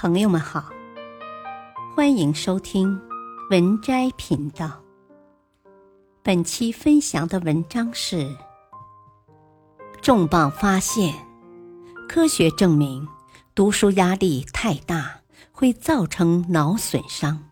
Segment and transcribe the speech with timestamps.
[0.00, 0.70] 朋友们好，
[1.92, 3.00] 欢迎收听
[3.50, 4.80] 文摘频道。
[6.22, 8.36] 本期分享的文章是：
[10.00, 11.12] 重磅发现，
[12.08, 13.08] 科学证明
[13.56, 17.50] 读书压力太大会造成脑损伤。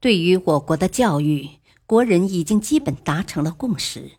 [0.00, 1.46] 对于我国的教育，
[1.84, 4.12] 国人已经基本达成了共识，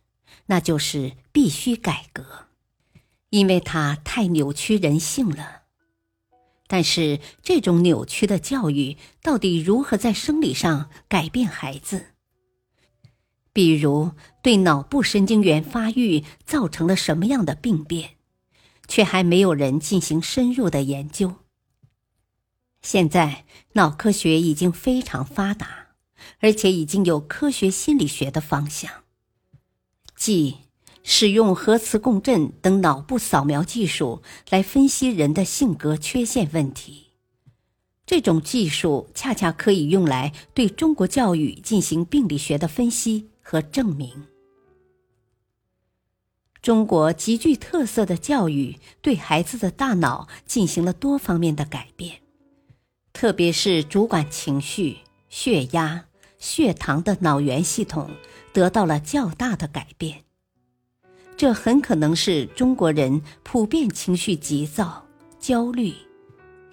[0.46, 2.49] 那就是必须改革。
[3.30, 5.64] 因为它太扭曲人性了，
[6.68, 12.08] 但是这种扭曲的教育到底如何在生理上改变孩子？
[13.52, 14.12] 比如
[14.42, 18.12] 对脑部神经元发育造成了什么样的病变，
[18.88, 21.36] 却还没有人进行深入的研究。
[22.82, 25.88] 现在脑科学已经非常发达，
[26.40, 29.04] 而且已经有科学心理学的方向，
[30.16, 30.69] 即。
[31.04, 37.08] 使用核磁共振等脑部扫描技术来分析人的性格缺陷问题，
[38.06, 44.28] 这种技术恰恰可以用来对中国教育进行病理学的分析和证明。
[46.62, 52.20] 中国极具特色的教育对孩子的大脑进行了多方面的改变，
[53.14, 54.98] 特别是主管情绪、
[55.30, 56.06] 血压、
[56.38, 58.12] 血糖的脑源系统
[58.52, 60.26] 得到了较大的改变。
[61.40, 65.02] 这很可能是中国人普遍情绪急躁、
[65.40, 65.94] 焦虑，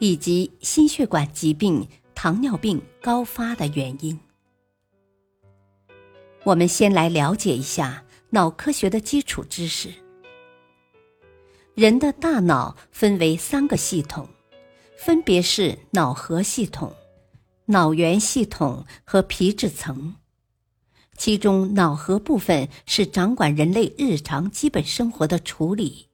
[0.00, 1.86] 以及心血管疾病、
[2.16, 4.18] 糖尿病高发的原因。
[6.42, 9.88] 我们先来了解一下脑科学的基础知识。
[11.76, 14.28] 人的大脑分为三个系统，
[14.98, 16.92] 分别是脑核系统、
[17.66, 20.16] 脑源系统和皮质层。
[21.16, 26.08] 其中，脑核部分是掌管人类日常基本生活的处理，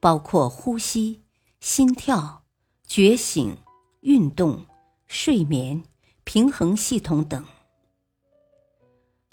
[0.00, 1.22] 包括呼吸、
[1.60, 2.44] 心跳、
[2.86, 3.56] 觉醒、
[4.00, 4.64] 运动、
[5.06, 5.82] 睡眠、
[6.24, 7.44] 平衡系统等。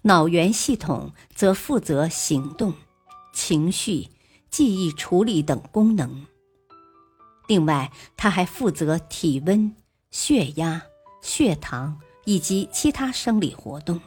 [0.02, 2.74] 脑源系统则负责行动、
[3.34, 4.10] 情绪、
[4.50, 6.26] 记忆处理等功能。
[7.48, 9.76] 另外，它还负责体温、
[10.10, 10.82] 血压、
[11.22, 14.02] 血糖以及其他生理活动。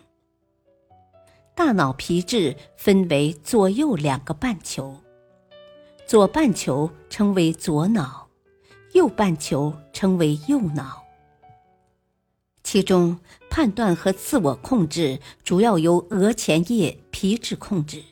[1.58, 4.96] 大脑皮质分为左右两个半球，
[6.06, 8.28] 左半球称为左脑，
[8.92, 11.02] 右半球称为右脑。
[12.62, 13.18] 其中，
[13.50, 18.04] 判断和自我控制主要由额前叶皮质控制。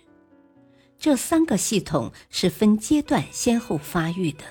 [0.98, 4.42] 这三个系统是分阶段先后发育的，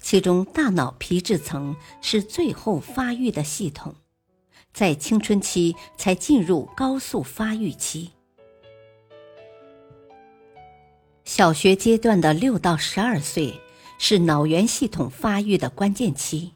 [0.00, 3.96] 其中大脑皮质层是最后发育的系统。
[4.72, 8.10] 在青春期才进入高速发育期，
[11.24, 13.60] 小学阶段的六到十二岁
[13.98, 16.54] 是脑源系统发育的关键期，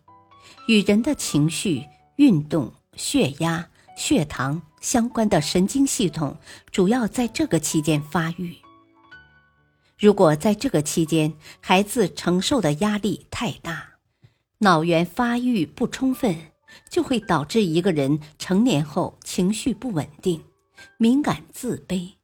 [0.68, 1.84] 与人的情绪、
[2.16, 6.36] 运动、血压、血糖相关的神经系统
[6.70, 8.56] 主要在这个期间发育。
[9.98, 13.94] 如果在这个期间孩子承受的压力太大，
[14.58, 16.51] 脑源发育不充分。
[16.90, 20.44] 就会导致一个人成年后情绪不稳定、
[20.98, 22.14] 敏感、自卑、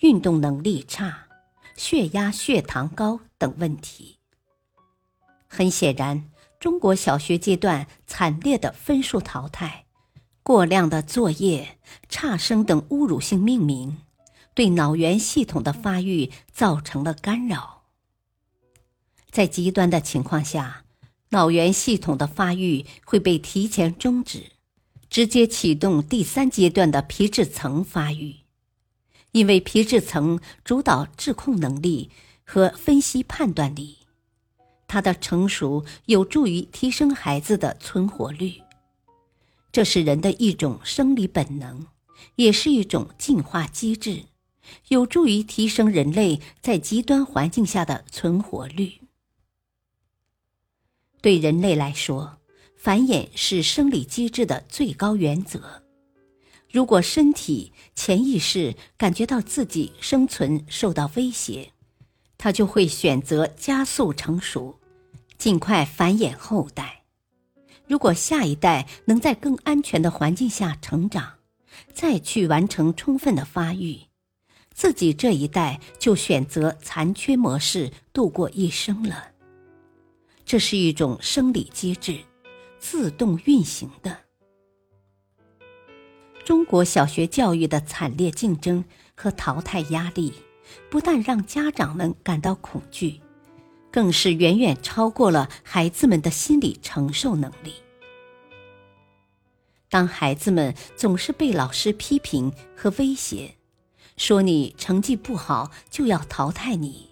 [0.00, 1.28] 运动能力差、
[1.76, 4.18] 血压、血糖高等问题。
[5.46, 9.86] 很显然，中国小学阶段惨烈的分数淘汰、
[10.42, 11.78] 过量的作业、
[12.08, 13.98] 差生等侮辱性命名，
[14.54, 17.84] 对脑源系统的发育造成了干扰。
[19.30, 20.85] 在极端的情况下。
[21.36, 24.52] 脑源系统的发育会被提前终止，
[25.10, 28.36] 直接启动第三阶段的皮质层发育，
[29.32, 32.10] 因为皮质层主导智控能力
[32.42, 33.98] 和分析判断力，
[34.88, 38.62] 它的成熟有助于提升孩子的存活率，
[39.70, 41.86] 这是人的一种生理本能，
[42.36, 44.22] 也是一种进化机制，
[44.88, 49.05] 有助于提升人类在极端环境下的存活率。
[51.26, 52.38] 对人类来说，
[52.76, 55.82] 繁衍是生理机制的最高原则。
[56.70, 61.72] 如果身体潜意识感觉到自己生存受到威胁，
[62.38, 64.78] 它就会选择加速成熟，
[65.36, 67.02] 尽快繁衍后代。
[67.88, 71.38] 如果下一代能在更安全的环境下成长，
[71.92, 73.98] 再去完成充分的发育，
[74.72, 79.32] 自己这一代就选择残缺模式度过一生了。
[80.46, 82.20] 这是一种生理机制，
[82.78, 84.16] 自动运行的。
[86.44, 88.84] 中国小学教育的惨烈竞争
[89.16, 90.32] 和淘汰压力，
[90.88, 93.20] 不但让家长们感到恐惧，
[93.90, 97.74] 更是远远超过了孩子们的心理承受能力。
[99.88, 103.56] 当孩子们总是被老师批评和威胁，
[104.16, 107.10] 说你成绩不好就要淘汰你，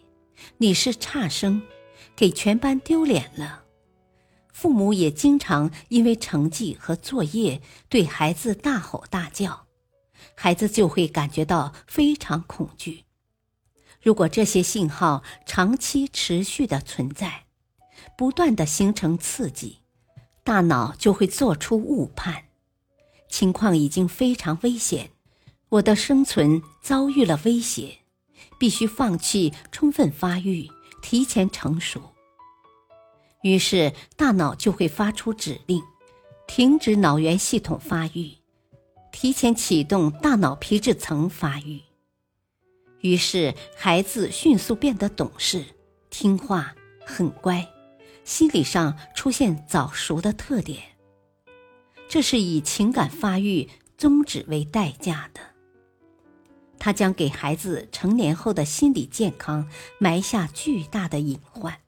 [0.59, 1.61] 你是差生，
[2.17, 3.65] 给全班丢脸了。
[4.53, 9.67] 父母也经常因为成绩和作业对孩子大吼大叫，
[10.35, 13.05] 孩子就会感觉到非常恐惧。
[14.01, 17.47] 如果这些信号长期持续的存在，
[18.17, 19.79] 不断的形成刺激，
[20.45, 22.45] 大脑就会做出误判，
[23.29, 25.11] 情况已经非常危险，
[25.71, 27.99] 我的生存遭遇了威胁，
[28.59, 30.71] 必须放弃充分发育，
[31.05, 32.01] 提前成熟。
[33.43, 35.83] 于是大脑就会发出指令，
[36.47, 38.33] 停止脑源系统发育，
[39.13, 41.83] 提前启动大脑皮质层发育。
[43.03, 45.63] 于是，孩子迅速变得懂事、
[46.09, 46.75] 听话、
[47.05, 47.69] 很乖，
[48.25, 50.83] 心理上出现早熟的特点。
[52.09, 53.69] 这是以情感发育
[53.99, 55.54] 终止为代价的。
[56.85, 59.67] 它将给孩子成年后的心理健康
[59.99, 61.79] 埋下巨大的隐患。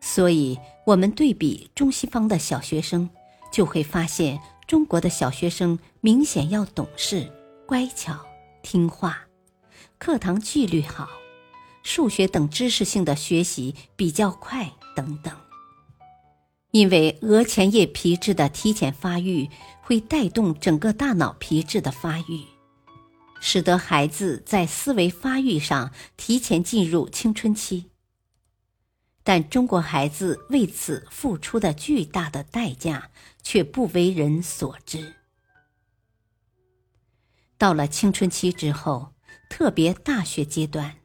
[0.00, 0.56] 所以，
[0.86, 3.10] 我们对比中西方的小学生，
[3.50, 4.38] 就会发现
[4.68, 7.28] 中国的小学生明显要懂事、
[7.66, 8.24] 乖巧。
[8.62, 9.18] 听话，
[9.98, 11.08] 课堂纪律好，
[11.82, 15.34] 数学等知识性的学习比较快等等。
[16.70, 19.50] 因为额前叶皮质的提前发育
[19.82, 22.44] 会带动整个大脑皮质的发育，
[23.48, 27.92] 使得孩子在思维发育上提前进入青春期。
[29.22, 33.12] 但中国孩子为此付出的巨大的代价
[33.44, 35.14] 却不为人所知。
[37.56, 39.12] 到了青春期之后，
[39.48, 40.96] 特别大学阶段，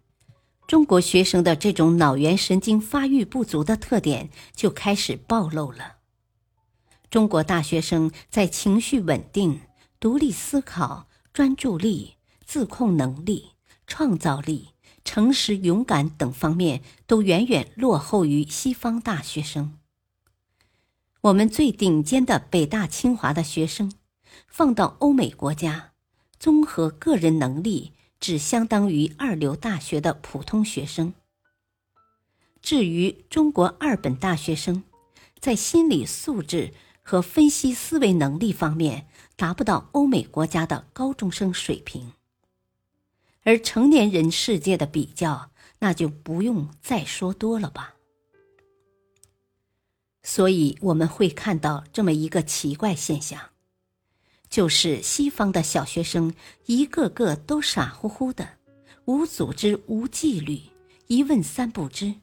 [0.65, 5.97] 中国学生的这种脑源神经发育不足的特点就开始暴露了。
[7.11, 9.61] 中国大学生在情绪稳定、
[9.99, 12.15] 独立思考、专注力、
[12.51, 13.51] 自控能力、
[13.87, 14.71] 创造力、
[15.05, 19.79] 诚实勇敢等方面都远远落后于西方大学生。
[21.21, 23.93] 我们最顶尖的北大、清华的学生，
[24.49, 25.93] 放到欧美国家。
[26.37, 31.13] 综合个人能力只相当于二流大学的普通学生。
[32.61, 34.83] 至于中国二本大学生，
[35.39, 39.07] 在心理素质和分析思维能力方面
[39.37, 42.11] 达不到欧美国家的高中生水平。
[43.43, 47.95] 而成年人世界的比较，那就不用再说多了吧。
[50.23, 53.39] 所以我们会看到这么一个奇怪现象。
[54.49, 56.33] 就是西方的小学生
[56.65, 58.57] 一个个都傻乎乎的，
[59.05, 60.59] 无组织、无纪律，
[61.07, 62.15] 一问三不知，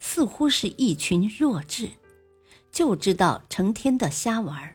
[0.00, 1.90] 似乎是一群弱智，
[2.72, 4.74] 就知道成天的瞎玩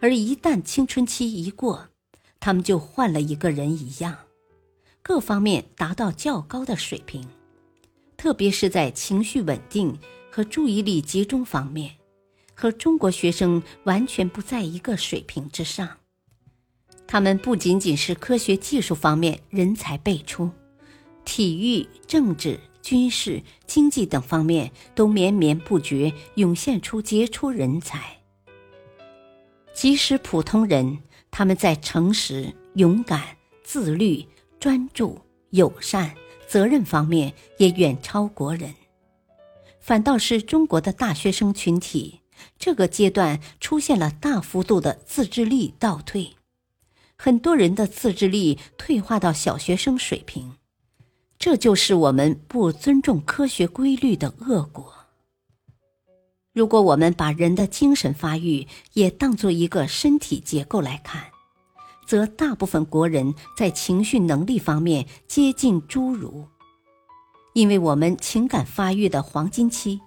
[0.00, 1.90] 而一旦青春期一过，
[2.40, 4.23] 他们就换了一个人一样，
[5.06, 7.28] 各方面达到较高的水平，
[8.16, 9.98] 特别是在情绪稳定
[10.30, 11.96] 和注意力集中方面，
[12.54, 15.86] 和中国学生完全不在一个水平之上。
[17.06, 20.50] 他们不仅仅是科学技术方面人才辈出，
[21.26, 28.22] 体育、政治、军事、经济等方面都绵绵不绝涌现出杰出人才。
[29.74, 31.00] 即使普通人，
[31.30, 34.26] 他们在诚实、勇敢、自律、
[34.64, 36.14] 专注、友善、
[36.48, 38.74] 责任方面也远超国人。
[39.78, 42.20] 反倒是中国的大学生群体，
[42.58, 46.30] 这个阶段出现了大幅度的自制力倒退。
[47.18, 50.54] 很多人的自制力退化到小学生水平，
[51.38, 54.94] 这就是我们不尊重科学规律的恶果。
[56.54, 61.33] 如果我们把人的精神发育也当做一个身体结构来看，
[62.06, 66.46] 则大部分国人在情绪能力方面接近侏儒，
[67.52, 70.00] 因为我们情感发育的黄金期，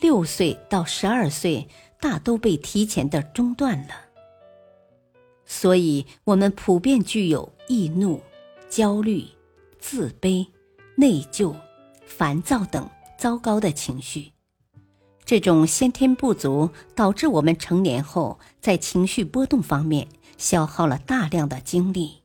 [0.00, 1.68] 六岁到十二岁，
[2.00, 3.94] 大都被提前的中断了。
[5.44, 8.20] 所以，我们普遍具有易怒、
[8.68, 9.24] 焦虑、
[9.78, 10.46] 自卑、
[10.96, 11.54] 内疚、
[12.04, 14.32] 烦躁等糟糕的情绪。
[15.24, 20.06] 这种先天不足导致我们成年后在情绪波动方面
[20.38, 22.22] 消耗了大量的精力。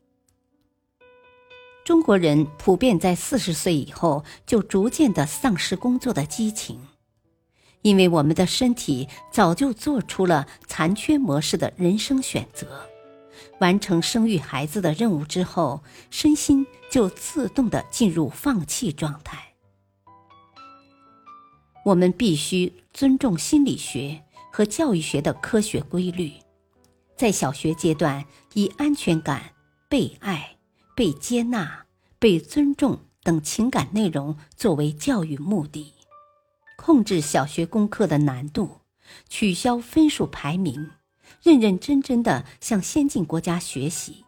[1.83, 6.79] 中国人普遍在四十岁以后就逐渐的丧失工作的激情，
[7.81, 12.87] 因为我们的身体早就做出了残缺模式的人生选择。
[13.59, 19.53] 完成生育孩子的任务之后，身心就自动的进入放弃状态。
[21.83, 26.31] 我们必须尊重心理学和教育学的科学规律，
[27.15, 29.53] 在小学阶段以安全感、
[29.87, 30.57] 被爱、
[30.95, 31.85] 被接纳、
[32.17, 35.93] 被尊重等情感内容作为教育目的，
[36.77, 38.81] 控制小学功课的难度，
[39.29, 40.89] 取消分数排名，
[41.43, 44.25] 认认真真的向先进国家学习。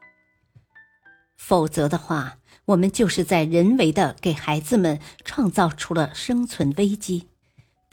[1.36, 7.28] 否则的话，我们就是在人为的给孩子们创造出了生存危机。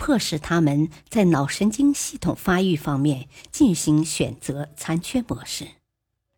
[0.00, 5.72] 迫使他们在脑神经系统发育方面进行选择残缺模式，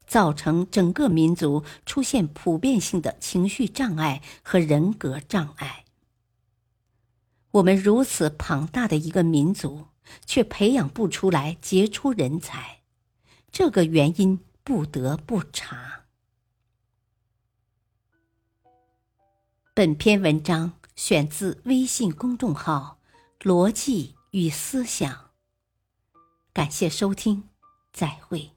[0.05, 5.85] 造成整个民族出现普遍性的情绪障碍和人格障碍。
[7.53, 9.87] 我们如此庞大的一个民族，
[10.27, 12.81] 却培养不出来杰出人才，
[13.53, 16.07] 这个原因不得不查。
[19.73, 22.99] 本篇文章选自微信公众号。
[23.43, 25.31] 逻辑与思想。
[26.53, 27.49] 感谢收听，
[27.93, 28.52] 再会。